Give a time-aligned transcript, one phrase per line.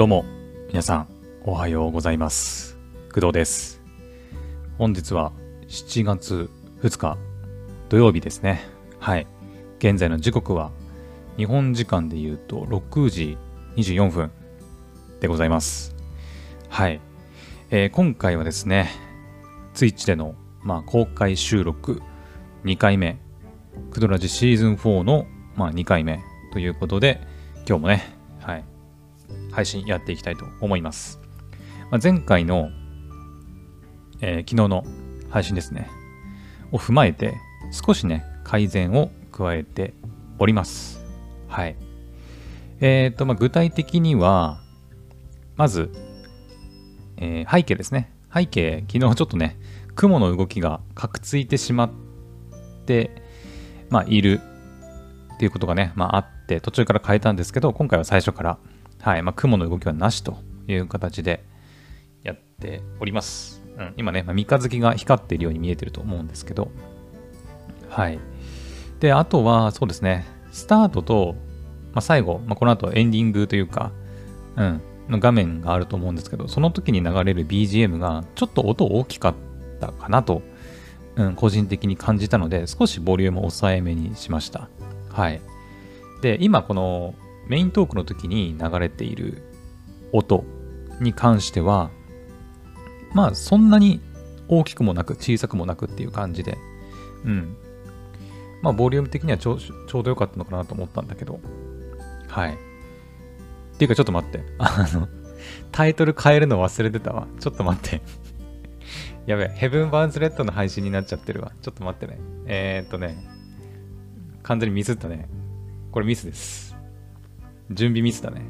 [0.00, 0.24] どうも、
[0.68, 1.08] 皆さん、
[1.44, 2.78] おはようございます。
[3.12, 3.82] 工藤です。
[4.78, 5.30] 本日は
[5.68, 6.48] 7月
[6.80, 7.18] 2日、
[7.90, 8.62] 土曜日ですね。
[8.98, 9.26] はい。
[9.78, 10.70] 現在の時刻は、
[11.36, 13.36] 日本時間で言うと6時
[13.76, 14.30] 24分
[15.20, 15.94] でございます。
[16.70, 16.98] はい。
[17.70, 18.88] えー今回はですね、
[19.74, 22.00] ツイッチでの、まあ、公開収録
[22.64, 23.18] 2回目、
[23.90, 25.26] クドラジシーズン4の、
[25.56, 26.22] まあ、2回目
[26.54, 27.20] ということで、
[27.68, 28.19] 今日もね、
[29.50, 31.20] 配信やっていきたいと思います。
[31.90, 32.70] まあ、前回の、
[34.20, 34.84] えー昨日の
[35.30, 35.88] 配信ですね、
[36.72, 37.34] を踏まえて、
[37.70, 39.94] 少しね、改善を加えて
[40.38, 41.04] おります。
[41.48, 41.76] はい。
[42.80, 44.60] えっ、と、まあ、具体的には、
[45.56, 45.90] まず、
[47.16, 48.12] えー背景ですね。
[48.32, 49.58] 背景、昨日ちょっとね、
[49.94, 51.90] 雲の動きがかくついてしまっ
[52.86, 53.10] て、
[53.88, 54.40] まあ、いる
[55.34, 58.58] っていうことがね、まあ、あって、途中から変えたんですけど、今回は最初から、
[59.00, 61.42] はい、まあ、雲の動きはなしという形で
[62.22, 63.62] やっております。
[63.78, 66.70] うん、今ね、まあ、三日月が光っているように見えてると思うんですけど、
[67.88, 68.18] はい。
[69.00, 71.34] で、あとは、そうですね、スタートと、
[71.92, 73.90] まあ、最後、まあ、この後エンディングというか、
[74.56, 79.34] うん、の画面があると思うんですけど、その時に流れる BGM がちょっと音大きかっ
[79.80, 80.42] たかなと、
[81.16, 84.68] うん、個人的に感じたので、少しボリュームを抑えめにしました。
[85.10, 85.40] はい。
[86.20, 87.14] で、今この
[87.50, 89.42] メイントークの時に流れている
[90.12, 90.44] 音
[91.00, 91.90] に関しては、
[93.12, 94.00] まあそんなに
[94.46, 96.58] 大きくもなく小さくもなくっていう感じで、
[97.24, 97.56] うん。
[98.62, 101.40] まあボリューム的にはちょうちょうどよかったのかなと思ったんだけど、
[102.28, 102.52] はい。
[102.52, 102.56] っ
[103.78, 104.44] ていうかちょっと待って。
[104.58, 105.08] あの、
[105.72, 107.26] タイトル変えるの忘れてたわ。
[107.40, 108.00] ちょっと待って。
[109.26, 111.50] やべえ、ヘブン・バーンズ・レッドの配信になっちゃってるわ。
[111.62, 112.20] ちょっと待ってね。
[112.46, 113.26] えー、っとね、
[114.44, 115.28] 完全にミスったね。
[115.90, 116.69] これミスです。
[117.70, 118.42] 準備ミスだね。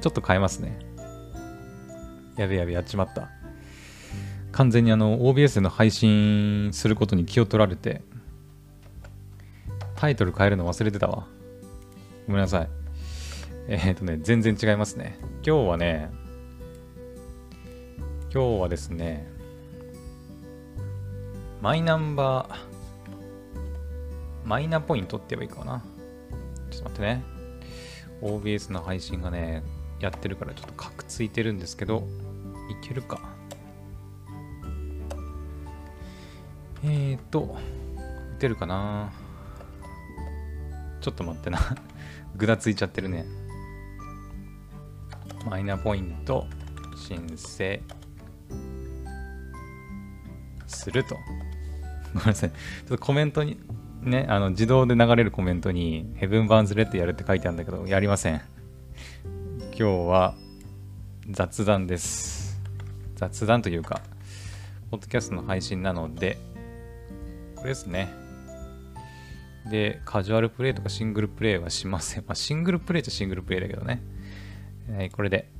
[0.00, 0.78] ちょっと変えますね。
[2.36, 3.30] やべやべ、やっちまった。
[4.52, 8.02] 完全にあの、OBS での配信することに気を取られて、
[9.96, 11.26] タイトル変えるの忘れてたわ。
[12.26, 12.68] ごめんなさい。
[13.68, 15.18] えー、っとね、全然違いますね。
[15.44, 16.10] 今日はね、
[18.32, 19.28] 今日はですね、
[21.60, 25.82] マイナンバー、マイナポイントって言えばいいかな。
[26.70, 27.37] ちょっと待ってね。
[28.22, 29.62] OBS の配信がね、
[30.00, 32.06] やってるからちょっとカクついてるんですけど、
[32.70, 33.20] いけるか。
[36.84, 37.56] えーと、
[38.36, 39.10] 打てるかな
[41.00, 41.58] ちょっと待ってな。
[42.36, 43.24] ぐだついちゃってるね。
[45.48, 46.46] マイナポイント
[46.96, 47.80] 申請
[50.66, 51.16] すると。
[52.14, 52.50] ごめんなさい。
[52.50, 52.56] ちょ
[52.86, 53.58] っとコメントに、
[54.02, 58.40] ね、あの自動で流れるコメントに、ヘブン・バーンズ・レッドやるって書いてあるんだけど、やりません。
[59.78, 60.34] 今日は
[61.30, 62.60] 雑談です。
[63.16, 64.00] 雑談というか、
[64.90, 66.38] ポッドキャストの配信なので、
[67.56, 68.08] これですね。
[69.68, 72.24] で、カジュアルプレイとかシングルプレイはしません。
[72.26, 74.00] まあ、シングルプレイっちゃシングルプレイだけどね。
[74.96, 75.50] はい、これで、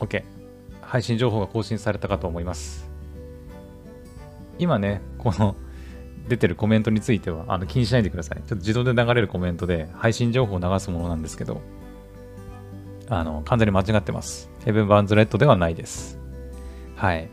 [0.00, 0.24] OK。
[0.80, 2.88] 配信情報が更新されたかと思います。
[4.58, 5.56] 今ね、この
[6.28, 8.38] 出てるコメントについてはあの気にしないでください。
[8.38, 11.60] ちょっと自動で流れるコメントで配信情報を流すものなんですけど、
[13.08, 14.50] あの、完全に間違ってます。
[14.64, 16.18] ヘブン・バンズ・レッドではないです。
[16.96, 17.28] はい。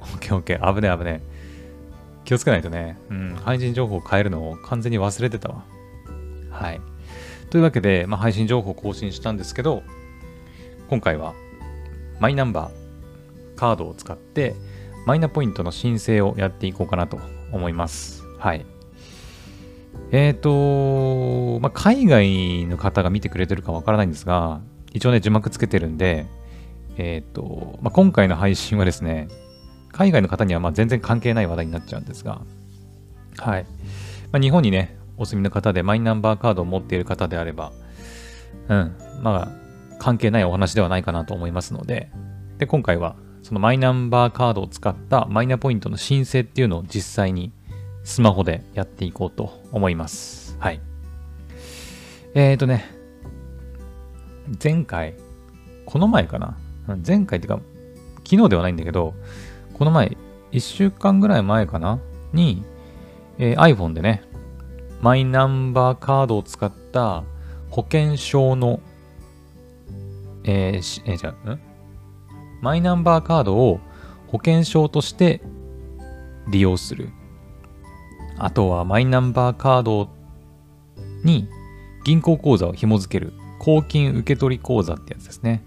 [0.00, 0.74] OKOK。
[0.74, 1.22] 危ね危ね。
[2.24, 5.64] 気をつけないとね、うん、配信情報を変えるのを完全に忘れてたわ。
[6.50, 6.80] はい。
[7.50, 9.82] というわけで、まあ、配信情報を更新したんですけど、
[10.88, 11.34] 今回は
[12.20, 14.54] マイナンバーカードを使って
[15.06, 17.18] マイナポイントの申請をやっていこうかなと
[17.52, 18.24] 思います。
[18.38, 18.66] はい。
[20.10, 24.60] えっ、と、まあ、海外の方が見てくれてるかわからないんですが、
[24.92, 26.26] 一応ね、字幕つけてるんで、
[26.96, 29.28] えっ、と、まあ、今回の配信はですね、
[29.92, 32.42] 海外の方にはま全然関係ない話題になっちゃうんですが、
[33.38, 33.64] はい。
[34.32, 37.72] まあ、日本にね、お住みの方でマイナンバーカードを持っている方であれば、
[38.68, 39.48] うん、まあ、
[39.98, 42.10] 関係ないお話ではないかなと思いますので、
[42.58, 47.52] で、今回は、そのマイナンバーカードを使ったマイナポイントの申請っていうのを実際に
[48.04, 50.56] スマホでやっていこうと思います。
[50.58, 50.80] はい。
[52.34, 52.86] えーとね、
[54.62, 55.14] 前回、
[55.86, 56.56] この前かな？
[57.06, 57.60] 前回っていうか、
[58.24, 59.14] 昨日ではないんだけど、
[59.74, 60.16] この前、
[60.52, 61.98] 1週間ぐらい前かな？
[62.32, 62.64] に、
[63.38, 64.22] えー iPhone でね、
[65.00, 67.24] マイナンバーカードを使った
[67.70, 68.80] 保険証の、
[70.44, 71.60] えーえーじゃあ、ん？
[72.62, 73.80] マイナンバーカードを
[74.28, 75.42] 保険証として
[76.48, 77.10] 利用する。
[78.38, 80.08] あとはマイナンバーカード
[81.24, 81.48] に
[82.04, 83.34] 銀行口座を紐付ける。
[83.58, 85.64] 公金受取口座ってやつですね。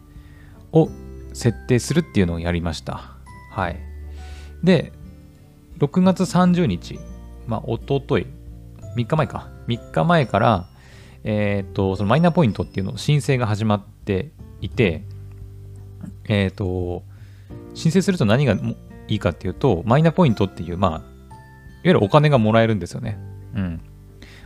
[0.71, 0.89] を
[1.33, 3.15] 設定するっていうのをやりました。
[3.51, 3.79] はい。
[4.63, 4.91] で、
[5.79, 6.99] 6月30日、
[7.47, 8.27] まあ、おととい、
[8.97, 9.49] 3日前か。
[9.67, 10.67] 3日前から、
[11.23, 14.31] えっ、ー、と、そのマイナポイントっていうの申請が始まって
[14.61, 15.03] いて、
[16.27, 17.03] えっ、ー、と、
[17.73, 18.53] 申請すると何が
[19.07, 21.03] いいかっていうと、マイナポイントっていう、まあ、いわ
[21.83, 23.17] ゆるお金がもらえるんですよね。
[23.55, 23.81] うん。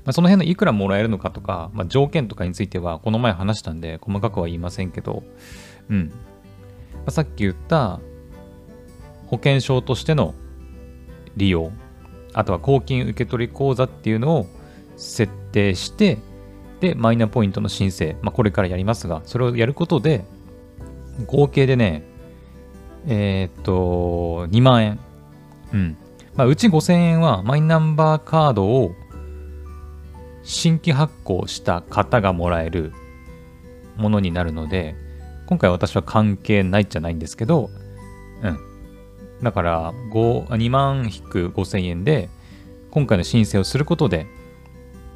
[0.06, 5.24] まあ、その辺のいくらもらえるのかとか、まあ、条件とかについては、この前話したんで、細かくは言いませんけど、
[5.90, 6.08] うん。
[6.96, 8.00] まあ、さっき言った、
[9.28, 10.34] 保険証としての
[11.38, 11.72] 利用、
[12.34, 14.48] あとは公金受取口座っていうのを
[14.98, 16.18] 設定して、
[16.80, 20.26] で、マイナポイントの申請、まあ、これからやりますが、それをやることで、
[21.26, 22.04] 合計でね、
[23.08, 25.00] えー、っと、2万円。
[25.74, 25.98] うん。
[26.36, 28.94] まあ、うち5000円はマイナンバーカードを
[30.44, 32.94] 新規発行した方がもらえる
[33.98, 34.96] ものになるので、
[35.48, 37.70] 今回私は関係ないじゃないんですけど、
[38.44, 38.60] うん。
[39.44, 42.30] だから、2万引く5000円で、
[42.92, 44.28] 今回の申請をすることで、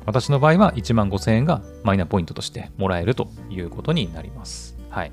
[0.05, 4.77] 私の場合は1万5000円がマイナポイントとしてもらえるということになります。
[4.89, 5.11] はい。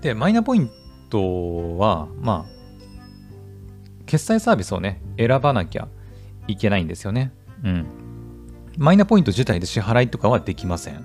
[0.00, 0.70] で、マイナポイン
[1.10, 2.56] トは、まあ、
[4.06, 5.88] 決済サービスをね、選ばなきゃ
[6.46, 7.32] いけないんですよね。
[7.64, 7.86] うん。
[8.78, 11.04] マイナポイント自体で支払いとかはできません。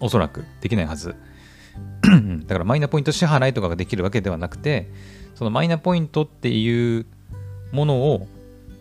[0.00, 1.16] おそらくできないはず。
[2.46, 4.90] だからマイナポイント支払いとかができるわけではなくて、
[5.34, 7.06] そのマイナポイントっていう
[7.72, 8.26] ものを、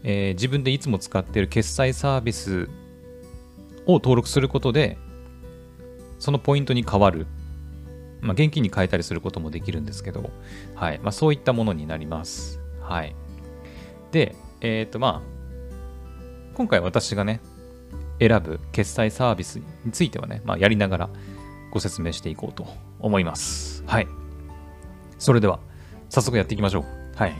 [0.04, 2.70] えー、自分でいつも使っている決済サービス
[3.88, 4.98] を登録することで、
[6.20, 7.28] そのポイントに変わる。
[8.22, 10.30] まあ、現金に変えたりすることもできるんですけど、
[10.76, 11.00] はい。
[11.00, 12.60] まあ、そういったものになります。
[12.82, 13.16] はい。
[14.12, 15.36] で、えっ、ー、と、まあ、
[16.56, 17.42] 今回私がね、
[18.20, 21.10] 選ぶ決済サービスについてはね、まあ、やりながら
[21.72, 22.68] ご説明していこうと
[23.00, 23.84] 思います。
[23.86, 24.08] はい。
[25.18, 25.60] それでは、
[26.10, 26.86] 早速やっていきましょう。
[27.16, 27.34] はい。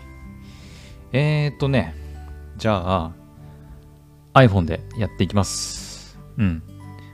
[1.14, 1.96] えーとね、
[2.58, 3.14] じゃあ、
[4.34, 6.20] iPhone でやっていきます。
[6.38, 6.64] うん。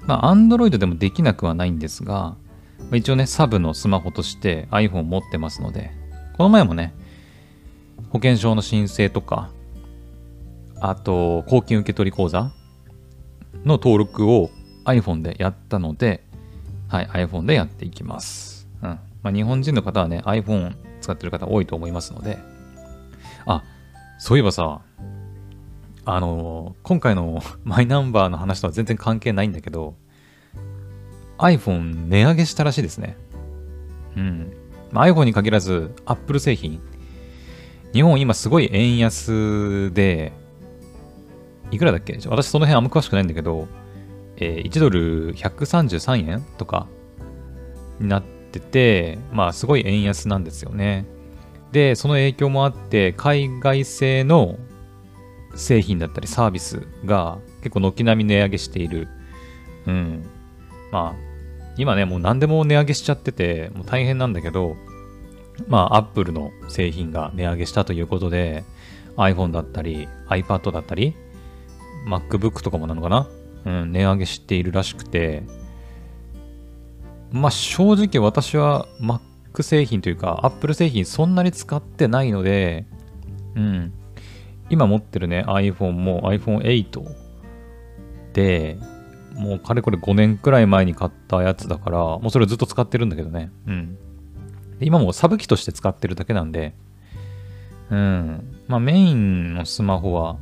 [0.07, 2.35] まあ、Android でもできなくはないんですが、
[2.93, 5.91] 一応ね、サブのスマホとして iPhone 持ってますので、
[6.37, 6.93] この前もね、
[8.09, 9.49] 保険証の申請とか、
[10.79, 12.51] あと、公金受取口座
[13.63, 14.49] の登録を
[14.85, 16.23] iPhone でやったので、
[16.87, 18.67] はい、iPhone でやっていきます。
[18.81, 18.99] うん。
[19.23, 22.39] まあ、日本人の方はね、iPhone 使ってる方多いと思いますので、
[23.45, 23.63] あ、
[24.17, 24.81] そういえばさ、
[26.03, 29.95] あの今回のマイナンバーの話とは全然関係ないんだけど、
[31.41, 33.17] iPhone 値上げしたらしいですね。
[34.15, 34.53] うん。
[34.91, 36.79] まあ、iPhone に限らず、Apple 製品。
[37.93, 40.33] 日本今すごい円安で、
[41.71, 42.17] いくらだっけ？
[42.27, 43.67] 私その辺あんま詳しくないんだけど、
[44.38, 46.88] えー、1ドル133円とか
[47.99, 51.05] になってて、まあすごい円安なんですよね。
[51.71, 54.57] で、その影響もあって、海外製の
[55.55, 59.07] 製品だったりサービスが結構軒並み値上げしている。
[59.88, 60.23] うん。
[60.91, 61.30] まあ、
[61.77, 64.75] 今ね、もう何でも値上げしちゃってて、もう大変なんだけど、
[65.68, 68.63] まあ、アップルの製品が値上げしたということで、
[69.18, 71.15] iPhone だったり、iPad だったり、
[72.07, 73.27] MacBook とかもなのかな？
[73.63, 75.44] うん、値上げしているらしくて、
[77.31, 82.86] まあ正直私は Mac 製品というか Apple 製品そんなに使ってないので、
[83.55, 83.93] うん、
[84.69, 87.05] 今持ってるね iPhone も iPhone8
[88.34, 88.77] で、
[89.33, 93.51] もうかれこれ5年くらい前に買ったやつだから、もうそれをずっと使ってるんだけどね。
[93.67, 93.97] うん。
[94.79, 96.73] 今もサブ機として使ってるだけなんで、
[97.89, 98.57] うん。
[98.67, 100.38] まあメインのスマホは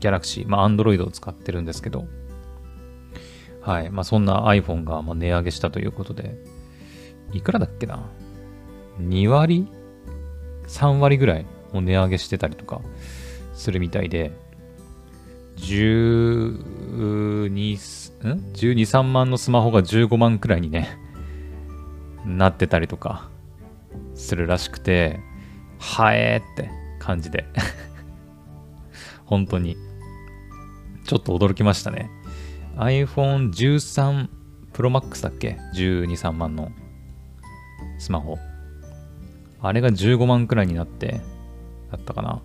[0.00, 2.06] Galaxy、まあ Android を使ってるんですけど、
[3.62, 3.90] はい。
[3.90, 6.36] まあそんな iPhone がま値上げしたということで、
[7.32, 8.04] いくらだっけな
[9.00, 9.68] ?2 割
[10.66, 12.80] ?3 割ぐらいも値上げしてたりとか
[13.54, 14.32] するみたいで、
[15.56, 20.98] 12、ん ?12、3万のスマホが15万くらいにね、
[22.24, 23.28] なってたりとか
[24.14, 25.20] するらしくて、
[25.78, 27.44] はえーって感じで
[29.26, 29.76] 本当に、
[31.04, 32.10] ちょっと驚きましたね。
[32.76, 34.28] iPhone 13
[34.72, 36.70] Pro Max だっけ ?12、3万の
[37.98, 38.38] スマホ。
[39.62, 41.20] あれが15万くらいになって、
[41.90, 42.42] だったかな。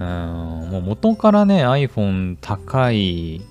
[0.00, 3.42] うん、もう元からね、iPhone 高い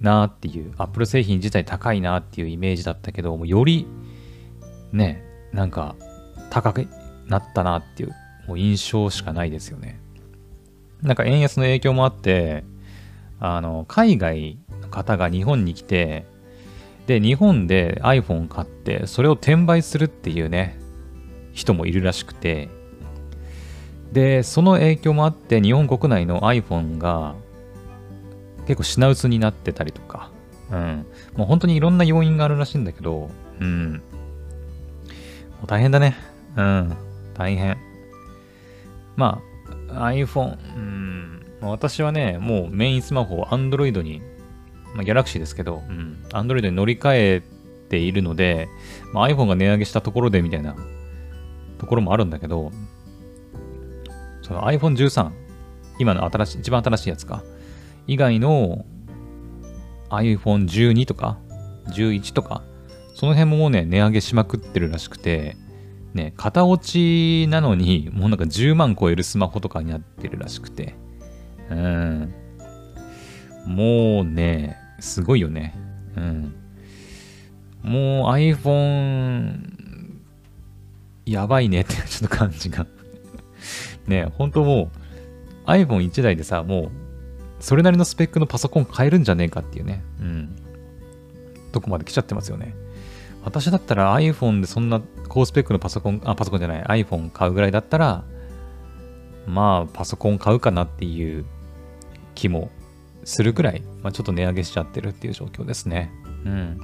[0.00, 3.86] なっていう、Apple 製品自体高いなっていうイメージだったけど、もより
[4.92, 5.96] ね、なんか
[6.50, 6.88] 高く
[7.26, 8.14] なったなっていう
[8.46, 10.00] もう印象しかないですよね。
[11.02, 12.64] なんか円安の影響もあって、
[13.40, 16.26] あの、海外の方が日本に来て、
[17.06, 20.78] で、日本で iPhone 買って、それを転売するっていうね、
[21.52, 22.68] 人もいるらしくて、
[24.12, 27.34] で、その影響もあって、日本国内の iPhone が
[28.68, 30.30] 結構品薄になってたりとか、
[30.70, 31.06] うん。
[31.34, 33.94] もう本当にいろんな要因があるらしいんだけど、うん。
[33.94, 33.98] も
[35.64, 36.16] う大変だね。
[36.56, 36.96] うん。
[37.34, 37.76] 大変。
[39.16, 39.42] ま
[39.88, 41.46] あ、iPhone、うん。
[41.62, 44.22] 私はね、もうメインスマホを Android に
[44.94, 47.42] まあ、ギャラクシーですけど、うん、Android に乗り換え
[47.88, 48.68] ているので、
[49.12, 50.76] まあ、iPhone が値上げしたところでみたいな
[51.78, 52.72] ところもあるんだけど、
[54.42, 55.30] その iPhone13、
[55.98, 57.42] 今の新しい、一番新しいやつか、
[58.08, 58.84] 以外の
[60.10, 61.38] iPhone12 とか、
[61.90, 62.62] 11とか、
[63.14, 65.56] その辺ももうね、値上げしまくってるらしくて、
[66.14, 70.94] ね、型落ちなのに、もうなんか10万超えるスマホとかになってるらしくて、
[71.70, 72.34] うん。
[73.66, 75.74] もうね、すごいよね。
[76.16, 76.54] うん。
[77.82, 79.58] もう iPhone、
[81.26, 82.86] やばいねってちょっと感じが
[84.06, 84.90] ね、本当も
[85.66, 87.07] う iPhone1 台でさ、もう
[87.60, 90.02] それなりのスペックのパソコン買えるんじゃねえかっていうね。
[90.20, 90.56] うん。
[91.72, 92.74] とこまで来ちゃってますよね。
[93.44, 98.24] 私だったら iPhone でそんな高スペックのパソコン、あ、パソコンじゃない、iPhone 買うぐらいだったら、
[99.46, 101.44] まあ、パソコン買うかなっていう
[102.34, 102.70] 気も
[103.24, 106.12] するぐらい、まあ、ちょっと値上げしちゃってるっていう状況ですね。
[106.44, 106.80] うん。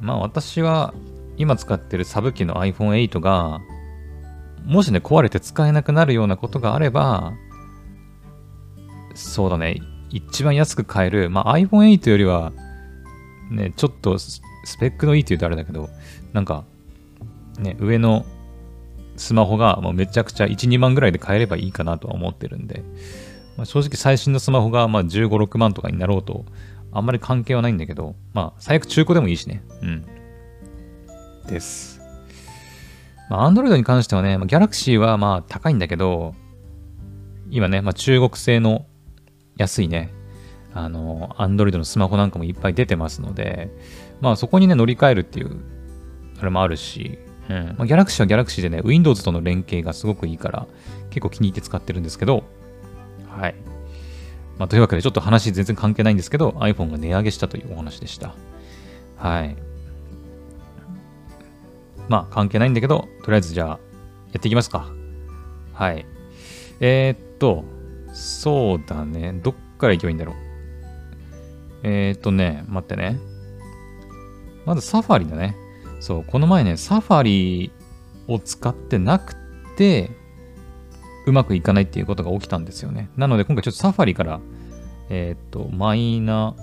[0.00, 0.94] まあ私は
[1.36, 3.60] 今使ってるサブ機の iPhone8 が、
[4.64, 7.32] もしね、壊れて使えなくなるようなことがあれば、
[9.18, 12.52] そうだね、一番安く買える、まあ iPhone8 よりは、
[13.50, 14.40] ね、ちょっとス
[14.78, 15.90] ペックのいいって言うとあれだけど、
[16.32, 16.64] なんか、
[17.58, 18.24] ね、上の
[19.16, 22.84] スマホがもうめちゃくちゃ1、2万ぐらいで買えればいいかなとは思ってるんで、
[23.56, 26.44] まあ、正直最新のスマホがまあ15、6万とかになろうと、
[26.92, 29.64] あんまり関係はないんだけど、まあ、最悪中古でもいいしね。
[29.82, 30.06] うん。
[31.48, 32.00] です。
[33.28, 36.34] まあ、Android に関してはね、まあ、Galaxy はまあ高いんだけど、
[37.50, 38.86] 今ね、まあ、中国製の
[39.58, 40.12] 安いね、
[40.72, 43.70] あの、Android のスマホなんかもいっぱい出てますので、
[44.20, 45.60] まあそこにね、乗り換えるっていう、
[46.40, 47.74] あれもあるし、うん。
[47.78, 50.66] まあ、Galaxy は Galaxy でね、Windows との連携がすごくいいから、
[51.10, 52.44] 結構気に入って使ってるんですけど、
[53.28, 53.54] はい。
[54.58, 58.34] まあ、というわけで、ちょっと話全然関係ないんですけど、iPhone が値上げしたというお話でした。
[59.16, 59.56] はい。
[62.08, 63.76] まあ、関係ないんだけど、とりあえずじゃあ、や
[64.38, 64.90] っていきますか。
[65.72, 66.06] はい。
[66.80, 67.64] えー、っと、
[68.20, 69.32] そうだね。
[69.42, 70.34] どっから行けばいいんだろう？
[71.84, 73.16] えー、っとね、待ってね。
[74.66, 75.56] まずサファリだね。
[76.00, 77.70] そう、この前ね、サファリ
[78.26, 79.36] を使ってなく
[79.76, 80.10] て、
[81.26, 83.08] うまくいかないっていうことが起きたんですよね。
[83.16, 84.40] なので今回ちょっとサファリから、
[85.10, 86.56] えっ、と、マイナ、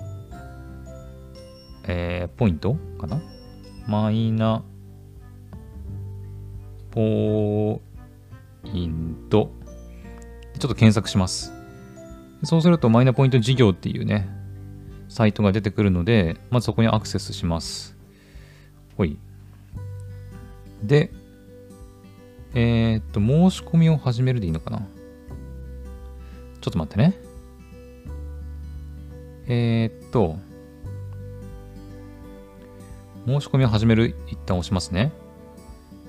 [1.84, 3.20] えー、ポイントかな？
[3.88, 4.62] マイナ、
[6.90, 7.80] ポ
[8.64, 9.50] イント。
[10.58, 11.52] ちょっと検索します。
[12.44, 14.28] そうするとマイナポイント事業っていうね、
[15.08, 17.96] サイトが出てくるので、まずそこにアクセスします。
[18.96, 19.18] ほい。
[20.82, 21.10] で、
[22.54, 27.14] えー、っと、申し込みを始めるでいいのかなちょっと待ってね。
[29.46, 30.36] えー、っと、
[33.26, 35.12] 申し込みを始める、一旦押しますね。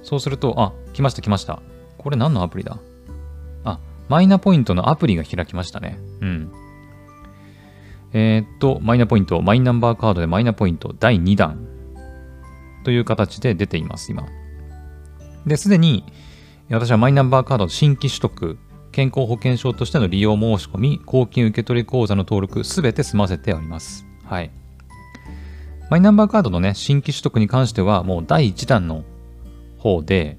[0.03, 1.61] そうすると、あ、来ました来ました。
[1.97, 2.77] これ何のアプリだ、
[4.09, 5.97] マイナポイントのアプリが開きましたね。
[6.21, 6.51] うん。
[8.13, 11.67] えー、っと、マイナポイント、マイナンバーカードでマイナポイント第2弾
[12.83, 14.25] という形で出ています、今。
[15.45, 16.05] で、すでに、
[16.69, 18.57] 私はマイナンバーカード新規取得、
[18.91, 24.05] 健康保険証としての利用申し込み、公金受取口座の登録、すべて済ませております。
[24.23, 24.51] はい。
[25.89, 29.03] マイナンバーカードのね、新規取得に関しては、もう第1弾の
[29.77, 30.37] 方で、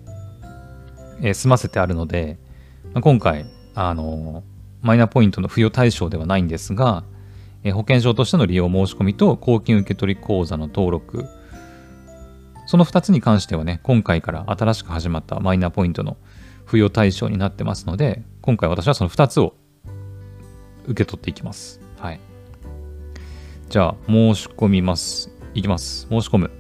[1.20, 2.38] えー、済ませてあるので、
[2.92, 3.46] ま、今回、
[3.80, 4.42] あの、
[4.82, 7.04] マイナポイントの付与対象ではないんですが、
[7.62, 11.26] え、保険証としての利用申し込みと公金受取口座の登録、
[12.66, 16.16] その2つに関してはね、今回から新しく始まったマイナポイントの
[16.66, 19.54] 付与対象になってますので、今回私はその2つを
[20.87, 21.80] 受け取っていきます。
[22.00, 22.20] はい。
[23.68, 25.30] じゃあ、申し込みます。
[25.54, 26.08] いきます。
[26.11, 26.50] 申し込む。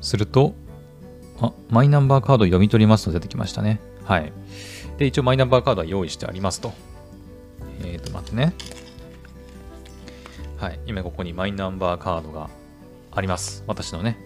[0.00, 0.54] すると、
[1.42, 3.82] あ、マイナンバーカード読み取りますと出てきましたね。
[4.08, 4.32] はい。
[4.98, 6.72] で、一応マイナンバーカードは用意してありますと。
[7.84, 8.52] えっ、ー、と、待ってね。
[10.56, 10.80] はい。
[10.86, 12.50] 今ここにマイナンバーカードが
[13.12, 13.62] あります。
[13.68, 14.18] 私のね。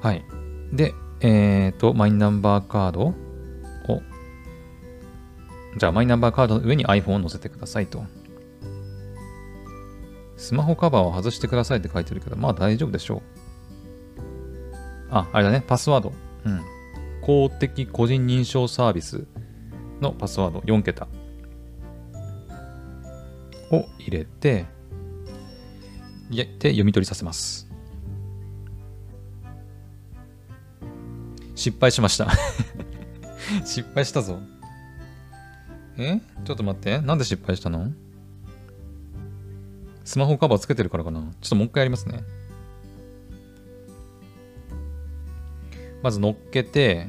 [0.00, 0.24] はい。
[0.72, 3.14] で、えっ、ー、と、マイナンバーカードを、
[5.76, 8.04] じゃあマイナンバーカードの上に iPhone を載せてくださいと。
[10.38, 13.22] スマホカバーを外してくださいって書いてるけど、まあ大丈夫でしょう。
[15.10, 16.12] あ、あれだね、パスワード。
[16.44, 16.75] うん。
[17.26, 19.26] 公的個人認証サービス
[20.00, 21.08] のパスワード4桁
[23.72, 24.64] を入れて、
[26.30, 27.68] で読み取りさせます。
[31.56, 32.28] 失敗しました
[33.66, 34.38] 失敗したぞ。
[35.98, 36.20] え？
[36.44, 37.00] ちょっと待って。
[37.00, 37.90] なんで失敗したの？
[40.04, 41.20] スマホカバーつけてるからかな？
[41.40, 42.22] ちょっともう一回やりますね。
[46.06, 47.08] まず乗っけて、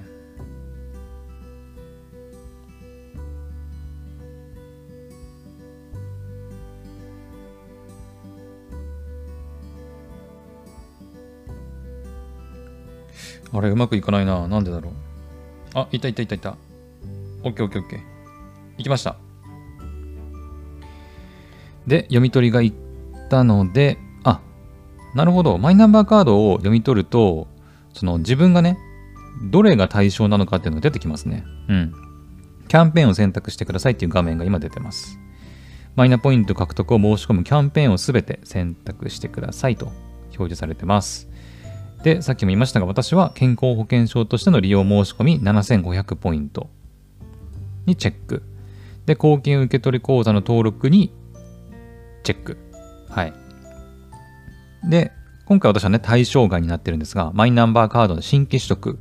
[13.53, 14.47] あれ、うまくいかないな。
[14.47, 14.93] なんでだろう。
[15.75, 16.57] あ、いたいたいたいた。
[17.43, 17.99] オッケーオッケーオッケー。
[18.79, 19.17] 行きました。
[21.85, 22.73] で、読み取りがいっ
[23.29, 24.41] たので、あ、
[25.13, 25.59] なるほど。
[25.59, 27.47] マイナンバーカードを読み取ると、
[27.93, 28.79] その自分がね、
[29.43, 31.45] どれが対象なのかっていうのが出てきますね。
[31.69, 31.93] うん。
[32.67, 35.19] キャンペーンを選択してくださいっていう画面が今出てます。
[35.95, 39.87] マイナポイント獲得を申し込むキャンペーンをすべて選択してくださいと
[40.27, 41.27] 表示されてます。
[42.03, 46.69] で、さっきも言いましたが、私は健康保険証としての利用申し込み7500ポイント
[47.85, 48.43] にチェック。
[49.05, 51.11] で、公金受取口座の登録に
[52.23, 52.57] チェック。
[53.09, 53.33] はい。
[54.87, 55.11] で、
[55.45, 58.99] 今回私はね、対象外になってるんですが、マイナンバーカードの新規取得。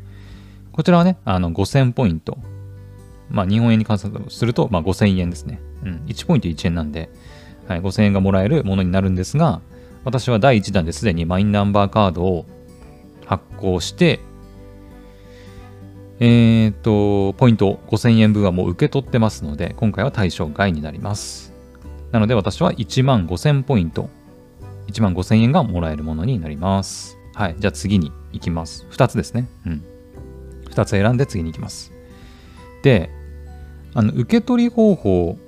[0.76, 2.37] こちらはね、あの、5000ポイント。
[3.30, 5.59] まあ、日本円に換算すると、まあ、5000円ですね。
[5.83, 6.02] うん。
[6.06, 7.09] 1ポイント1円なんで、
[7.66, 9.62] はい、5000円がもらえるものになるんですが、
[10.04, 12.45] 私は第1弾ですでにマイナンバーカードを
[13.25, 14.21] 発行して、
[16.21, 21.54] えっ、と、ポイント5000円分はもう受け取ってますので、今回は対象外になります。
[22.12, 24.11] なので私は1万5000ポイント、
[24.88, 27.18] 1万5000円がもらえるものになります。
[27.35, 27.56] はい。
[27.58, 28.86] じゃあ次に行きます。
[28.91, 29.49] 2つですね。
[29.67, 29.96] うん。
[30.76, 31.93] 2つ選んで次に行きます。
[32.82, 33.10] で、
[33.95, 35.39] あの、受け取り方法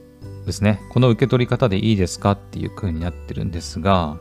[0.46, 0.80] ですね。
[0.90, 4.16] この受け取り方でいいですかっていう風になってるんですが、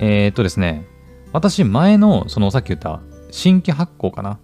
[0.00, 0.86] えー、っとですね、
[1.32, 4.38] 私、前の、そのさっき言った新規発行かな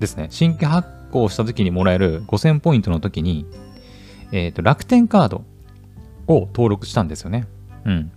[0.00, 0.26] ですね。
[0.30, 3.46] 新規発行した時にもらえる5000ポイントの時に、
[4.32, 5.44] えっ、と、楽天カード
[6.26, 7.46] を登録したんですよね。
[7.84, 8.12] うん。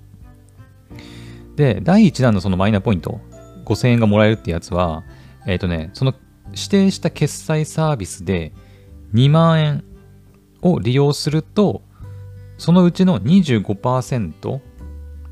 [1.55, 3.21] で、第1弾のそのマイナポイント、
[3.67, 5.03] 5000円がもらえるってやつは、
[5.45, 6.13] えっ、ー、とね、その
[6.51, 8.53] 指定した決済サービスで
[9.13, 9.83] 2万円
[10.61, 11.81] を利用すると、
[12.57, 14.59] そのうちの25%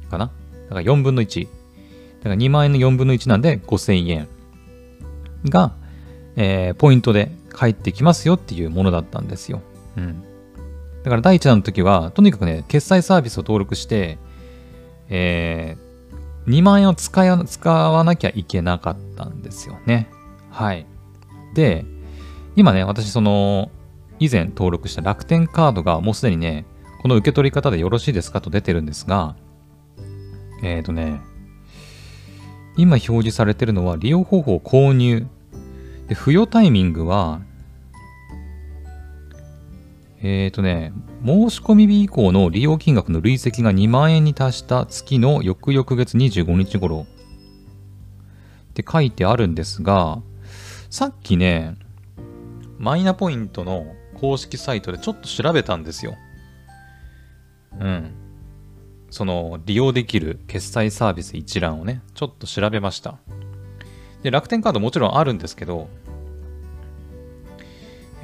[0.10, 0.32] かな？
[0.70, 1.46] だから4分の1。
[1.46, 4.28] だから2万円の4分の1なんで5000円
[5.46, 5.74] が、
[6.36, 9.62] えー、ポイントで返ってきますよっていうものだったんですよ。
[9.96, 10.24] うん。
[11.04, 14.18] だから第1弾の時は、とにかくね、決済サービスを登録して、
[15.08, 15.85] えー、
[16.48, 20.10] 2万円を使わ使わなきゃいけなかったんですよね。
[20.52, 20.86] はい。
[21.54, 21.86] で、
[22.56, 23.72] 今ね、私その、
[24.20, 26.66] 以前登録した楽天カードがもうすでにね、
[27.02, 29.36] この受け取り方でよろしいですかと出てるんですが、
[30.64, 31.20] えっ、ー、とね、
[32.78, 35.28] 今表示されてるのは利用方法購入。
[36.08, 37.42] で、付与タイミングは、
[40.28, 40.92] えっ、ー、とね、
[41.24, 47.06] 申し込み日以降の利用金額の累積が2万円に達した月の翌々月25日頃
[48.72, 50.24] って書いてあるんですが、
[50.90, 51.78] さっきね、
[52.80, 53.86] マイナポイントの
[54.16, 56.16] 公式サイトでちょっと調べたんですよ。
[57.80, 58.12] うん。
[59.12, 63.20] その利用できる決済サービス一覧をね、ちょっと調べました。
[64.24, 65.88] で、楽天カードもちろんあるんですけど、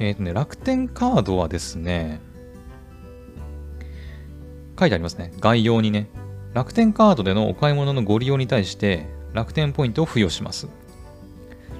[0.02, 2.20] えっ、ー、とね、楽天カードはですね、
[4.78, 5.32] 書いてありますね。
[5.38, 6.08] 概要にね。
[6.54, 10.68] 楽天カードでのお買い物のご利用に対して楽天ポイントを付与します。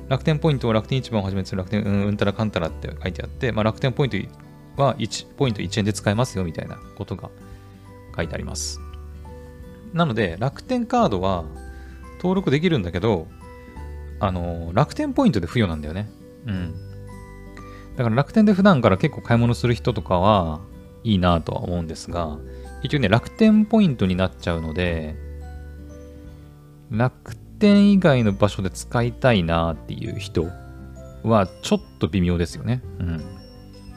[0.09, 4.11] 楽天ポイントを楽天市場をはじめする楽天うんうんたらかんたらって書いてあって、まあ、楽天ポイン
[4.77, 7.29] トは1ポイント1円で使えますよみたいなことが
[8.17, 8.81] 書いてあります。
[9.93, 11.45] なので、楽天カードは
[12.19, 13.27] 登録できるんだけど、
[14.21, 16.09] あの、楽天ポイントで付与なんだよね。
[16.47, 16.92] うん。
[17.97, 20.61] だから楽天で普段から結構買い物する人とかは
[21.05, 22.39] いいなとは思うんですが、
[22.83, 25.15] 一応ね、楽天ポイントになっちゃうので、
[26.91, 30.47] 楽天以外の場所で使いたいなっていう人
[31.23, 32.83] はちょっと微妙ですよね。
[32.99, 33.25] うん。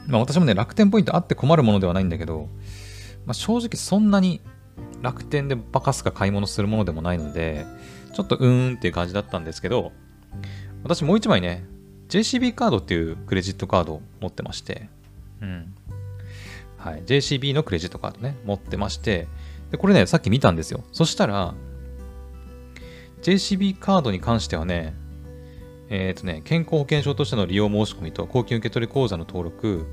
[0.06, 2.48] まあ私もね、楽天ポイントあって困るものではないんだけど、
[3.26, 4.40] まあ、正直そんなに
[5.02, 7.66] 楽天でバカすか買い物するものでもないので、
[8.14, 9.92] ちょっとうーんっていう感じだったんですけど、
[10.84, 11.66] 私もう一枚ね、
[12.08, 14.88] JCB カードっていうクレジットカードを持ってまして、
[15.40, 15.74] うん。
[16.78, 17.02] はい。
[17.04, 19.26] JCB のクレジットカードね、持ってまして、
[19.70, 20.84] で、これね、さっき見たんですよ。
[20.92, 21.54] そしたら、
[23.22, 24.94] JCB カードに関してはね、
[25.88, 29.86] えっ、とね、健康保険証としての利用申し込みと公金受取口座の登録、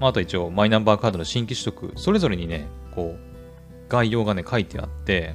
[0.00, 5.34] まあ、あと一応マイナンバーカードの新規取得、それぞれにね、こう、概要がね、書いてあって、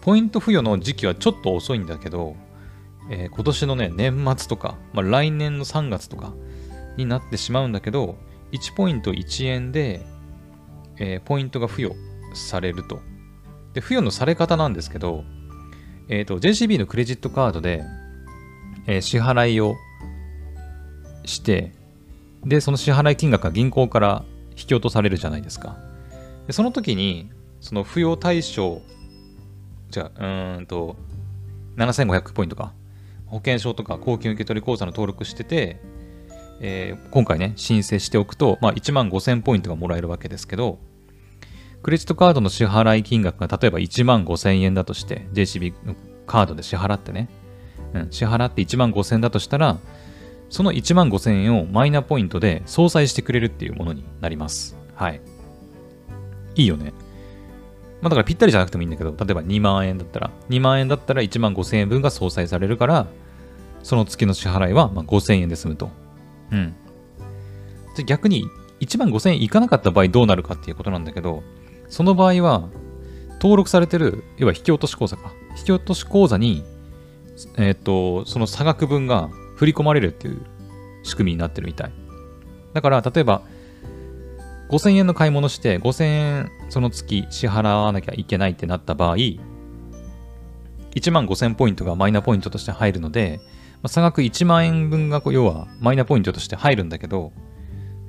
[0.00, 2.36] ポイント付与の時期はちょっと遅いんだけど、
[3.10, 6.34] えー今年のね、年末とか、まあ、来年の3月とか
[6.96, 8.16] になってしまうんだけど、
[8.52, 10.04] 1ポイント1円で、
[10.98, 11.96] えーポイントが付与
[12.34, 13.00] されると。
[13.72, 15.24] で、付与のされ方なんですけど、
[16.08, 17.84] えっ、と、JCB のクレジットカードで、
[18.86, 19.76] え支払いを
[21.24, 21.72] して、
[22.44, 25.76] で、その支払い金額が銀行から引き落とされるじゃないですか。
[26.46, 28.80] で、その時に、その付与対象、
[29.90, 30.96] じゃあ、うーんと、
[31.76, 32.72] 7500ポイントか。
[33.28, 35.80] 保険証とか公金受取口座の登録してて、
[36.60, 40.78] えー今回ね、申請しておくと、まあ、1万5000ポイントがもらえるわけですけど、
[41.82, 45.94] クレジットカードの支払い金額が例えば1万5000円だとして、JCB の
[46.26, 47.28] カードで支払ってね、
[47.94, 49.78] うん、支払って1万5000円だとしたら、
[50.50, 54.76] その1万5000円をマイナポイントで相殺してくれるっていうものになります。
[54.94, 55.20] はい。
[56.56, 56.92] いいよね。
[58.00, 63.06] まあだからぴったりじゃなくてもいいんだけど、例えば2万円だったら、2万円だったら1万5000円分が相殺されるから、
[63.82, 65.90] その月の支払いはまあ5000円で済むと。
[66.52, 66.74] うん。
[67.96, 68.44] で逆に
[68.80, 71.42] 1万5000円いかなかった場合どうなるかっていうことなんだけど、
[71.88, 72.68] その場合は、
[73.40, 75.32] 登録されてる、要は引き落とし口座か。
[75.56, 76.64] 引き落とし口座に、
[77.56, 80.40] えっ、と、その差額分が振り込まれるっていう
[81.02, 81.92] 仕組みになってるみたい。
[82.74, 83.42] だから、例えば、
[84.68, 89.40] 5000円の買い物して、5000円その月支払わなきゃいけないってなった場合、1
[91.12, 93.40] 万5000ポイントがマイナポイントとして入るので、
[93.76, 97.32] まあ差額1万円分が要はマイナポイントとして入るんだけど、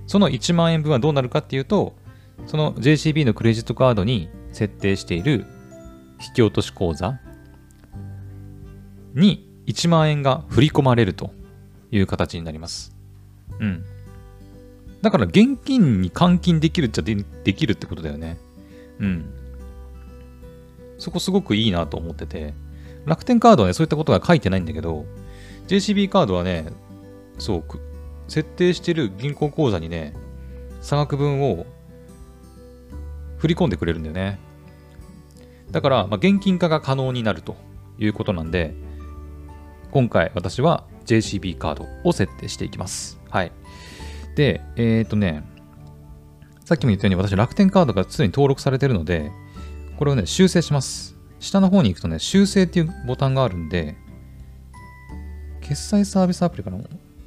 [0.08, 1.95] その1万円分はどうなるかっていうと、
[2.45, 5.45] その JCB のクレジットカードに設定している
[6.26, 7.19] 引き落とし口座
[9.13, 11.32] に1万円が振り込まれると
[11.91, 12.95] いう形になります。
[13.60, 13.86] うん。
[15.01, 18.38] だから現金に換金できるっちゃできるってことだよね。
[18.99, 19.33] うん。
[20.97, 22.53] そこすごくいいなと思ってて、
[23.05, 25.05] 楽天カードはね、そういったことが書いてないんだけど、
[25.67, 26.71] JCB カードはね、
[27.38, 27.63] そう、
[28.27, 30.13] 設定してる銀行口座にね、
[30.81, 31.65] 差額分を
[33.38, 34.39] 振り込んでくれるんだよね。
[35.71, 37.55] だから、まあ、現金化が可能になると
[37.97, 38.73] いうことなんで、
[39.91, 43.19] 今回私は JCB カードを設定していきます。
[43.29, 43.51] はい。
[44.39, 45.43] で、えっ、とね、
[46.63, 49.34] さっきも言ったように私楽天カードがすでに登録されてるので、
[49.97, 51.17] これをね、修正します。
[51.41, 53.97] 下の方に行くとね、修正っていうボタンがあるんで、
[55.60, 56.78] 決済サービスアプリかな？
[56.78, 56.84] い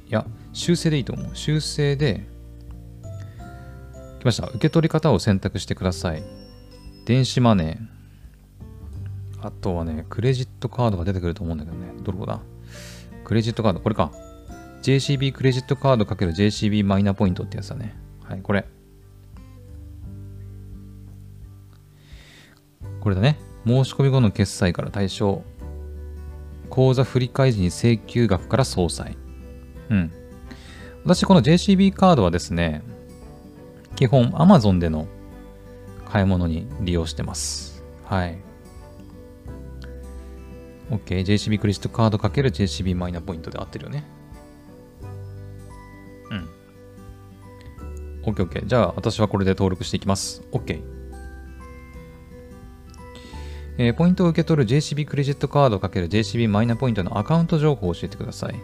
[0.09, 1.35] や、修正でいいと思う。
[1.35, 2.25] 修正で、
[4.19, 4.47] 来ました。
[4.47, 6.23] 受け取り方を選択してください。
[7.05, 9.47] 電子マネー。
[9.47, 11.93] あとはね、クレジットカードが出てくると思うんだけどね。
[12.01, 12.39] どこだ？
[13.23, 14.11] クレジットカード、これか。
[14.83, 17.95] JCB クレジットカード ×JCB マイナポイントってやつだね。
[18.25, 18.65] はい、これ。
[22.99, 23.39] これだね。
[23.65, 25.41] 申し込み後の決済から対象。
[26.69, 29.15] 口座振替時に請求額から総裁。
[29.89, 30.11] うん。
[31.05, 32.81] 私、この JCB カードはですね、
[33.95, 35.07] 基本 Amazon での
[36.11, 37.85] 買い物に利用してます。
[38.03, 38.37] はい。
[40.89, 41.21] OK。
[41.21, 44.03] JCB クレジットカード ×JCB マイナポイントで合ってるよね。
[48.25, 48.65] OK、OK。
[48.65, 50.41] じゃあ、私はこれで登録していきます。
[50.51, 50.81] OK。
[53.77, 58.55] えーポイントを受け取る JCB クレジットカード ×JCB マイナポイントのアカウント情報を教えてください。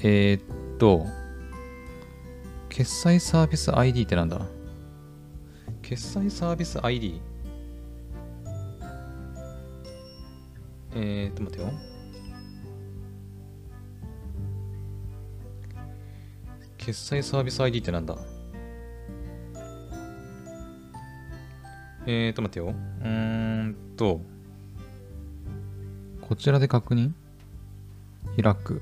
[0.00, 1.06] えーっと、
[2.70, 4.40] 決済サービス ID ってなんだ？
[5.82, 7.20] 決済サービス ID?
[10.94, 11.70] えーっと、待てよ。
[16.86, 18.16] 決済サービス ID ってなんだ？
[22.06, 22.66] えーと、待ってよ。
[22.66, 23.08] うー
[23.64, 24.20] んと、
[26.20, 27.10] こちらで確認
[28.40, 28.80] 開く。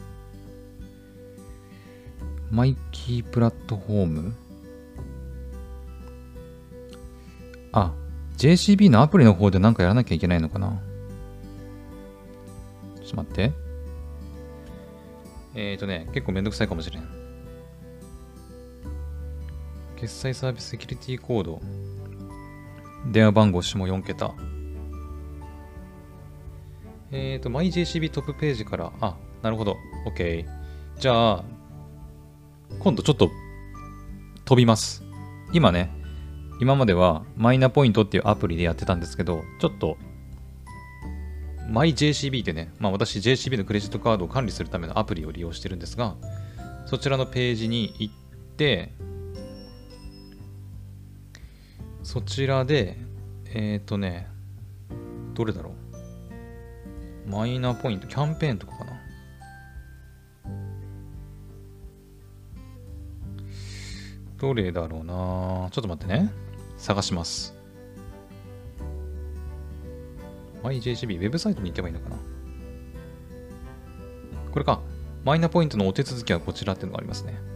[2.50, 4.36] マイキープラットフォーム
[7.72, 7.94] あ、
[8.36, 10.78] JCB のアプリの方で何かやらなきゃいけないのかな？
[12.96, 13.52] ちょっと待って。
[15.54, 17.23] えーとね、結構めんどくさいかもしれん。
[20.04, 21.62] 決済サービスセキュリティコード。
[23.10, 24.34] 電話番号下4桁。
[27.10, 29.78] えっ、ー、と、MyJCB トップページから、あ、なるほど。
[30.06, 30.44] OK。
[30.98, 31.44] じゃあ、
[32.80, 33.30] 今度ちょっと
[34.44, 35.02] 飛びます。
[35.54, 35.90] 今ね、
[36.60, 39.96] 今まではマイナポイントっていうアプリでやってたんですけど、ちょっと、
[41.70, 46.16] マイ JCB ってね、まあ私 JCB のクレジットカードを管理するためのアプリを利用してるんですが、
[46.84, 48.14] そちらのページに行っ
[48.58, 48.92] て、
[52.04, 52.96] そちらで、
[53.46, 54.28] えっ、ー、とね、
[55.32, 55.72] どれだろ
[57.26, 57.30] う？
[57.30, 58.92] マイナポイント、キャンペーンとかかな？
[64.38, 65.70] どれだろうな？
[65.72, 66.30] ちょっと待ってね。
[66.76, 67.54] 探します。
[70.62, 72.16] YJCB、ウェブサイトに行けばいいのかな？
[74.52, 74.80] これか。
[75.24, 77.53] マイナポイントのお手続きはこちらっていうのがありますね。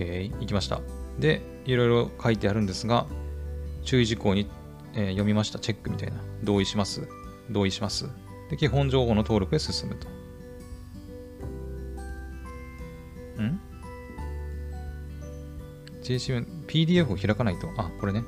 [0.00, 0.32] OK。
[0.40, 0.80] 行きました。
[1.18, 3.06] で、いろいろ書いてあるんですが、
[3.84, 4.48] 注意事項に、
[4.94, 5.58] えー、読みました。
[5.58, 6.16] チェックみたいな。
[6.42, 7.06] 同意します。
[7.50, 8.08] 同意します。
[8.50, 10.08] で、基本情報の登録へ進むと。
[13.42, 13.60] ん
[16.02, 17.68] ?JCM、PDF を開かないと。
[17.76, 18.24] あ、これね。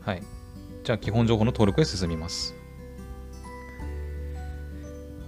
[0.00, 0.22] はい。
[0.84, 2.54] じゃあ、基本情報の登録へ進みます。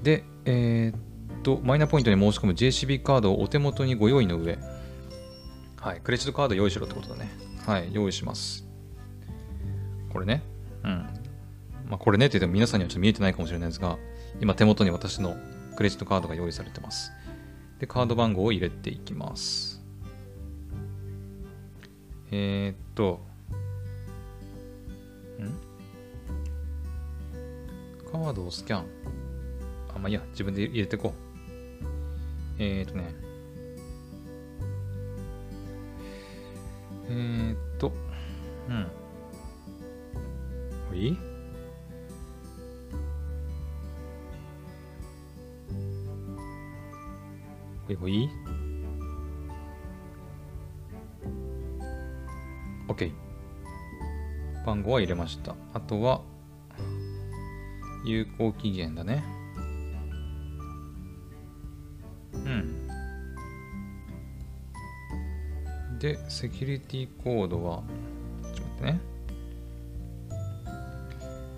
[0.02, 1.00] で、えー、っ
[1.44, 4.58] と、マイナポイントに申し込む JCB カードをお手元にご用意の上、
[5.80, 7.30] はい、クレジットカード用意しろってことだね。
[7.64, 8.66] はい、用意します。
[10.12, 10.42] これね。
[10.82, 10.90] うん。
[11.88, 13.98] まあ、これねって言っても皆さんにはちょっと見えてないかもしれないですが、
[14.40, 15.36] 今手元に私の
[15.76, 17.12] クレジットカードが用意されてます。
[17.78, 19.82] で、カード番号を入れていきます。
[22.30, 23.20] えー、っと、
[25.38, 25.52] ん？
[28.10, 28.86] カードをスキャン。
[29.94, 31.12] あ、まあ、いいや、自分で入れていこ
[32.58, 32.62] う。
[32.62, 33.14] えー、っとね。
[37.06, 37.92] えー、っと、
[38.68, 38.86] うん。
[40.96, 41.18] いい？
[47.86, 48.30] ほいほい。
[52.88, 53.12] OK。
[54.64, 55.54] 番号は入れました。
[55.74, 56.22] あとは、
[58.06, 59.22] 有効期限だね。
[66.04, 67.82] で、セキュリティコードは、
[68.42, 69.00] ちょっと待ってね。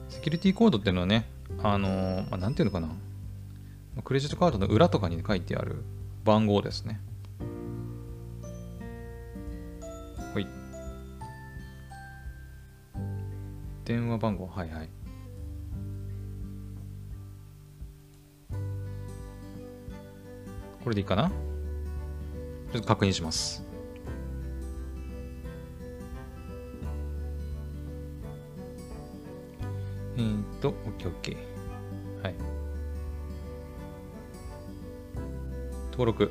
[0.09, 1.29] セキュリティコードっていうのはね、
[1.65, 2.89] あのー、まあ、なんていうのかな。
[4.05, 5.83] クレジットカードの裏とかに書いてある
[6.23, 7.01] 番号ですね。
[10.33, 10.47] はい。
[13.85, 14.89] 電話番号、はいはい。
[20.85, 21.33] これでいいかな？
[22.73, 23.67] ちょっと確認します。
[30.61, 31.37] と、OKOK。
[32.23, 32.35] はい。
[35.92, 36.31] 登録。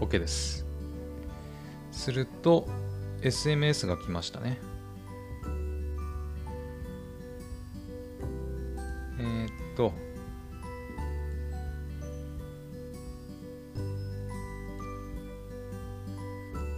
[0.00, 0.66] OK です。
[1.90, 2.66] すると
[3.20, 4.58] SMS が来ましたね。
[9.18, 9.92] えー、っと。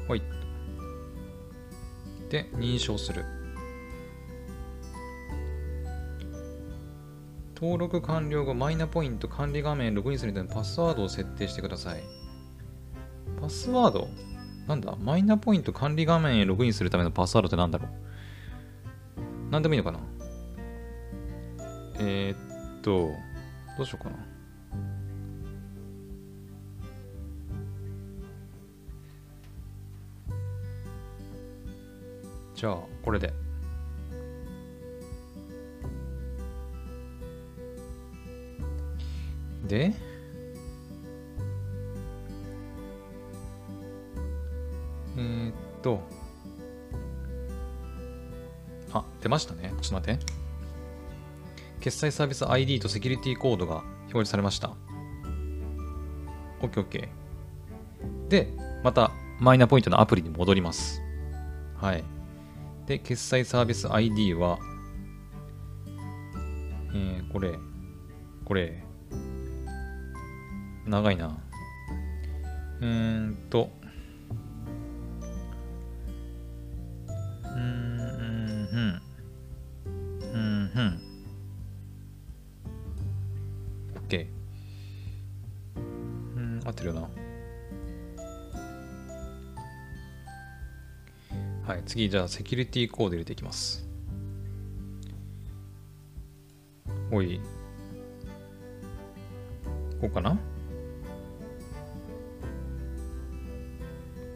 [0.08, 0.22] はい。
[2.28, 3.43] で認証する。
[7.54, 12.02] 登録完了後、マイナポイント管理画面ログインするためのパスワードを設定してください。
[13.40, 14.08] パスワード？
[14.66, 14.96] なんだ？
[15.00, 17.88] マイナポイント管理画面へログインするためのパスワードってなんだろ
[19.48, 19.50] う？
[19.50, 20.00] なんでもいいのかな？
[22.00, 23.10] えー、っと、
[23.78, 24.16] どうしようかな。
[32.54, 33.32] じゃあ、これで。
[39.66, 39.94] で、
[45.16, 46.00] えー、っと、
[48.92, 49.72] あ、出ましたね。
[49.81, 50.44] ちょっと待って。
[51.81, 54.72] 決済サービス ID とセキュリティコードが表示されました。
[56.62, 57.09] OKOK。
[58.29, 58.48] で、
[58.83, 61.03] またマイナポイントのアプリに戻ります。
[61.77, 62.05] はい。
[62.87, 64.59] で、決済サービス ID は、
[66.94, 67.59] えー、これ、
[68.44, 68.85] これ、
[70.87, 71.38] 長いな。
[72.81, 73.70] うーんと。
[77.44, 79.03] うん、うん、うん。
[80.33, 81.01] うん、うん。
[84.07, 84.27] OK。
[86.37, 87.09] うん、合ってるよな。
[91.66, 93.88] はい、次、じゃあ、セキュリティコード入れていきます。
[97.11, 97.40] おい。
[99.99, 100.38] こうかな？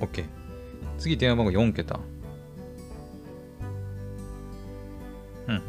[0.01, 0.25] ?OK。
[0.99, 2.01] 次、電話番号4桁。
[5.47, 5.63] うん。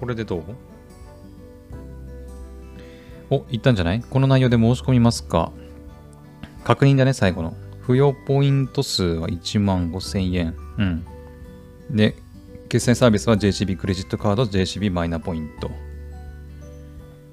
[0.00, 0.42] これでどう？
[3.30, 4.02] お、いったんじゃない？
[4.02, 5.52] この内容で申し込みますか？
[6.64, 7.56] 確認だね、最後の。
[7.82, 10.54] 付与ポイント数は1万5000円。
[10.78, 11.06] うん。
[11.90, 12.14] で、
[12.68, 15.70] 決済サービスは JCB クレジットカード、JCB マイナポイント。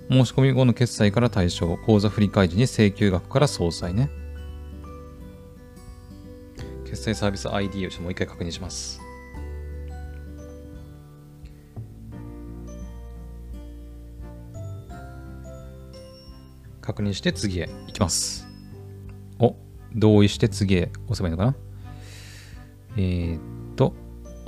[0.10, 4.10] 申し込み後の決済から対象、口座振替時に請求額から総裁ね。
[6.92, 9.00] 決済サービス ID をもう一回確認します。
[16.82, 18.46] 確認して次へ行きます。
[19.40, 19.56] お、
[19.96, 21.56] 同意して次へ押せばいいのかな？
[22.98, 23.94] えー、っと、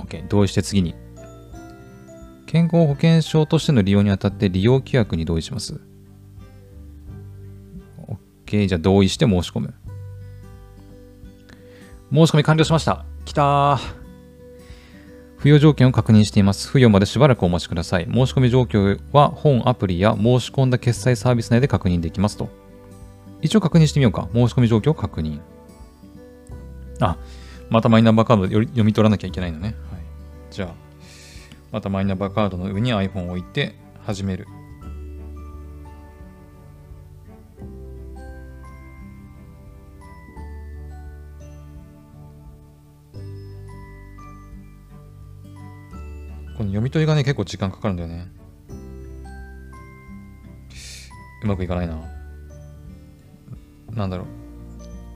[0.00, 0.94] OK、同意して次に。
[2.44, 5.80] 健康保険証としての利用にあたって利用規約に同意します。
[8.44, 9.74] OK、じゃあ同意して申し込む。
[12.14, 13.04] 申し込み完了しました。
[13.24, 13.78] 来たー。
[15.38, 16.68] 付与条件を確認しています。
[16.68, 18.04] 付与までしばらくお待ちください。
[18.04, 22.48] 申し込み状況は本アプリや申し込んだ決済サービス内で確認できますと。
[23.42, 24.28] 一応確認してみようか。
[24.32, 25.40] 申し込み状況を確認。
[27.00, 27.16] あ、
[27.68, 29.74] またマイナンバーカードで読み取らなきゃいけないのね。
[29.90, 30.00] はい、
[30.52, 30.74] じゃあ、
[31.72, 33.74] またマイナンバーカードの上に iPhone を置いて
[34.04, 34.46] 始める。
[46.56, 48.28] この読み取りがね、結構時間かかるんだよね。
[51.42, 52.00] うまくいかないな。
[53.90, 54.26] なんだろう。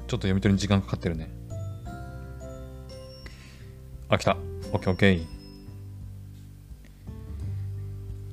[0.08, 1.30] ちょっと読み取りに時間かかってるね。
[4.08, 4.36] あ、来た。
[4.72, 5.26] オッケーオッケー。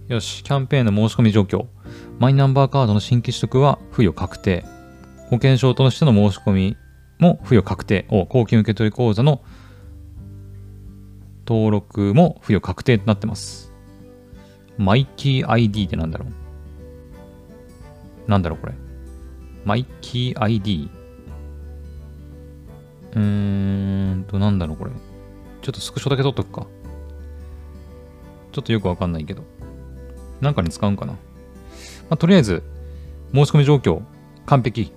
[0.07, 1.67] よし、キャンペーンの申し込み状況。
[2.19, 4.63] マイナンバーカードの新規取得は付与確定。
[5.29, 6.77] 保険証としての申し込み
[7.19, 9.41] も付与確定を公金受取口座の
[11.47, 13.71] 登録も付与確定となってます。
[14.77, 18.29] マイキー ID ってなんだろう？
[18.29, 18.73] なんだろうこれ。
[19.63, 20.89] マイキー ID?
[23.13, 24.91] うーんと、なんだろうこれ。
[25.61, 26.67] ちょっとスクショだけ撮っとくか。
[28.51, 29.43] ちょっとよくわかんないけど。
[30.41, 31.13] なんかに使うんかな。
[31.13, 31.19] ま
[32.11, 32.63] あ、とりあえず、
[33.33, 34.01] 申し込み状況、
[34.45, 34.91] 完璧。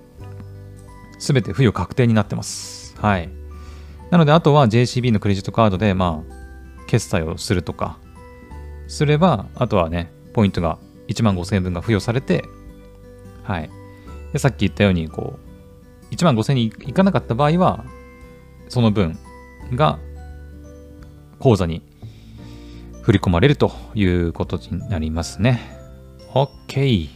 [1.17, 2.95] すべて付与確定になってます。
[2.99, 3.29] はい。
[4.11, 6.38] なので、あとは JCB のクレジットカードで、まあ、
[6.89, 7.99] 決済をするとか、
[8.87, 12.45] すれば、あとはね、ポイントが1万5000円分が付与されて、
[13.43, 13.69] はい。
[14.33, 15.37] で、さっき言ったように、こ
[16.11, 17.85] う、1万5000円にいかなかった場合は、
[18.69, 19.19] その分
[19.75, 19.99] が
[21.37, 21.83] 口座に
[23.03, 25.61] 振り込まれるということになりますね。
[26.33, 27.07] OK。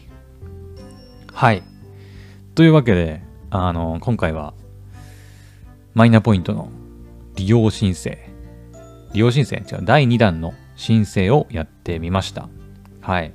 [1.34, 1.64] はい。
[2.54, 4.54] というわけで、あの、今回は、
[5.96, 6.70] マイナポイントの
[7.36, 8.33] 利用申請
[9.14, 12.50] 利用申請、違う、第2弾の申請をやってみました。
[13.02, 13.34] はい。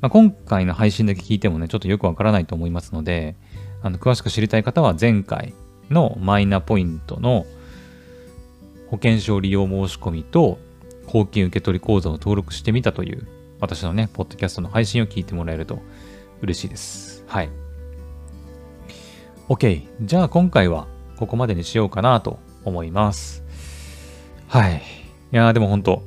[0.00, 3.36] まあ、今回の配信だけ聞いてもね、ちょっとよくわからないと思いますので、
[3.82, 5.54] あの詳しく知りたい方は前回
[5.90, 7.44] のマイナポイントの
[8.88, 10.58] 保険証利用申し込みと
[11.06, 13.26] 公金受取口座を登録してみたという
[13.60, 15.80] 私のね、ポッドキャストの配信を聞いてもらえると
[16.40, 17.24] 嬉しいです。
[17.26, 17.50] はい。
[19.48, 19.86] OK。
[20.02, 23.42] じゃあ今回はここまでにしようかなと思います。
[24.48, 25.03] はい。
[25.34, 26.04] いやーでもほんと、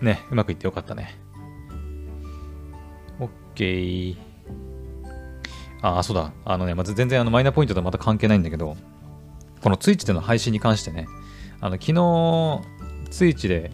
[0.00, 1.18] ね、うまくいってよかったね。
[3.18, 4.16] オッケー。
[5.82, 6.32] あ、そうだ。
[6.44, 8.76] あのね、まず全然あのマイナポイントとはまた関係ないんだけど、
[9.60, 11.08] このツイッチでの配信に関してね、
[11.60, 12.60] あの、昨日、
[13.10, 13.72] ツイッチで、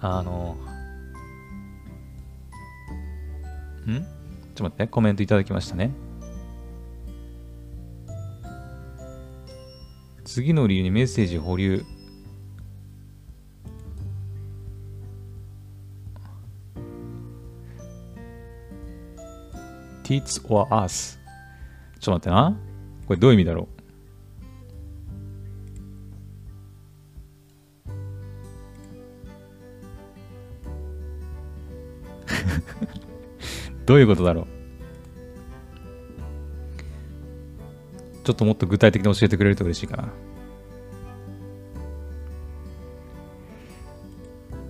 [0.00, 0.58] あの、
[3.86, 3.86] ん？
[3.86, 4.04] ちょっ
[4.54, 5.92] と待って、コメントいただきましたね。
[10.26, 11.86] 次の理由にメッセージ保留。
[20.08, 21.18] Tits or us?
[22.00, 22.56] ちょっと待ってな。
[23.06, 23.68] これどういう意味だろう？
[33.84, 34.46] どういうことだろう？
[38.24, 40.04] ちょっともっと具体的に教えてくれると嬉しいかな。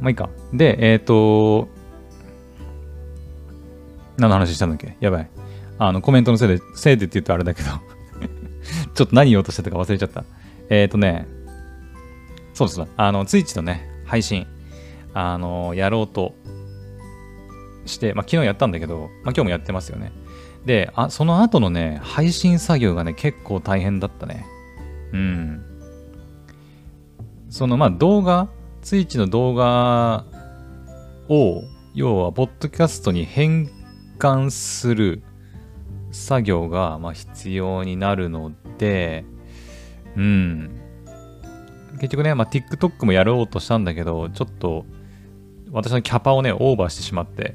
[0.00, 0.30] まあいいか。
[0.52, 1.68] で、えっ、ー、と、
[4.18, 4.96] 何の話したんだっけ？
[5.00, 5.30] やばい。
[5.78, 7.70] あの、コメントのせいで、せいでって言うとあれだけど
[8.94, 10.24] ちょっと何言おうとしてたか忘れちゃった。
[10.68, 11.26] えっ、ー、とね、
[12.52, 12.82] そうです。
[12.96, 14.46] あの、ツイッチのね、配信、
[15.14, 16.34] あの、やろうと
[17.86, 20.12] して、まあ、昨日やったんだけど、まあ、今日もやってますよね。
[20.66, 24.44] で、あ、その後のね、配信作業がね、結構大変だったね。
[25.12, 25.62] うん。
[27.48, 28.48] その、まあ、動画、
[28.82, 30.24] ツイッチの動画
[31.28, 31.62] を、
[31.94, 33.70] 要は、ポッドキャストに変
[34.18, 35.22] 換する
[36.10, 39.24] 作業が、ま、必要になるので、
[40.16, 40.80] うん。
[42.00, 44.84] 結局ね、まあ、TikTok もやろうとしたんだけど、ちょっと、
[45.70, 47.54] 私のキャパをね、オーバーしてしまって、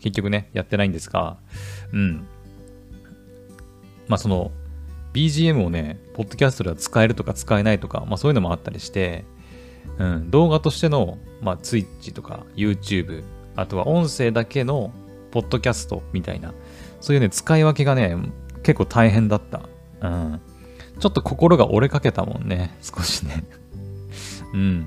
[0.00, 1.38] 結局ね、やってないんですが、
[1.92, 2.26] うん。
[4.08, 4.50] まあ、その、
[5.16, 9.24] BGM をね、ポッドキャストでは使えるとか使えないとか、まあそういうのもあったりして、
[9.98, 13.24] うん、動画としての、まあ、Twitch とか YouTube、
[13.54, 14.92] あとは音声だけの
[15.36, 16.54] ポッドキャストみたいな、
[16.98, 18.16] そういうね、使い分けがね、
[18.62, 19.68] 結構大変だった。
[20.00, 20.40] うん。
[20.98, 23.44] ちょっと心が折れかけたもんね、少しね。
[24.54, 24.86] うん。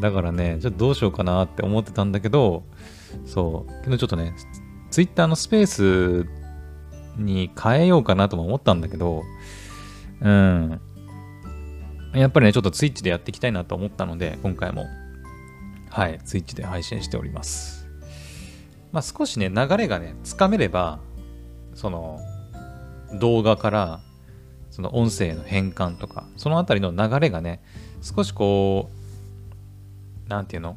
[0.00, 2.62] だからね、ちょっとどうしようかなって思ってたんだけど、
[3.26, 4.32] そう、けどちょっとね、
[4.90, 6.26] Twitter のスペース
[7.18, 9.22] に変えようかなとも思ったんだけど、
[10.22, 10.80] うん。
[12.14, 14.86] やっぱりね、ちょっと Twitch でやっていきたいなと思ったので、今回も、
[15.90, 17.79] はい、Twitch で配信しております。
[18.92, 20.98] まあ少しね、流れがね、つかめれば、
[21.74, 22.20] その、
[23.20, 24.00] 動画から、
[24.70, 27.62] その音声の変換とか、そのあたりの流れがね、
[28.02, 28.88] 少しこ
[30.26, 30.76] う、なんていうの？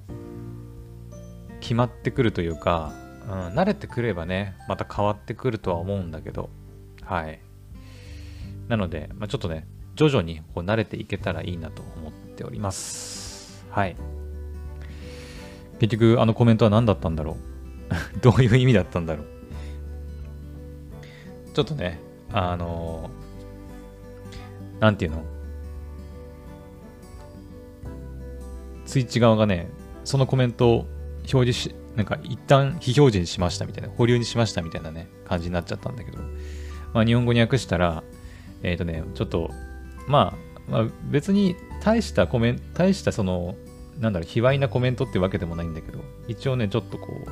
[1.59, 2.91] 決まってくるというか、
[3.25, 6.49] うん、慣れてくればね、また変わってくるとは思うんだけど、
[7.03, 7.39] はい。
[8.67, 13.63] なので、まあ、ちょっとね、徐々にこう慣れていけたらいいなと思っております。
[13.69, 13.95] はい。
[15.79, 17.52] 結局、あのコメントは何だったんだろう？
[18.21, 19.27] どういう意味だったんだろう。
[21.53, 21.99] ちょっとね、
[22.31, 25.23] あのー、なんていうの。
[28.85, 29.69] ツイッチ側がね、
[30.03, 30.87] そのコメントを
[31.31, 36.19] 表示し、なんか一旦非表示にしましたみたいな、保留にしましたみたいなね、感じになっちゃったんだけど、
[36.93, 38.03] まあ日本語に訳したら、
[38.61, 39.51] えっ、ー、とね、ちょっと、
[40.07, 43.55] まあ、まあ、別に大したコメント、大したその、
[43.99, 47.29] なんだろう、卑猥なコメントってわけでもないんだけど、一応ね、ちょっとこう、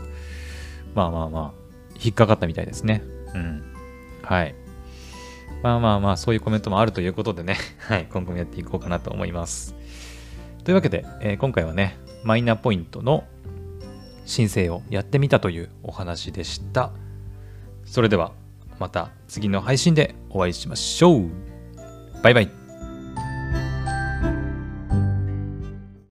[0.95, 1.61] まあまあまあ、
[2.01, 3.03] 引っかかったみたいですね。
[3.33, 3.63] うん。
[4.23, 4.55] はい。
[5.63, 9.75] まあまあまあ、そういうコメントもあるということでね、はい、 今後もやっていこうかなと思います。
[10.63, 13.25] というわけで、えー、今回はね、マイナポイントの
[14.25, 16.91] 申請をやってみたというお話でした。
[17.85, 18.31] それでは
[18.79, 21.29] また次の配信でお会いしましょう。
[22.23, 22.60] バイバイ。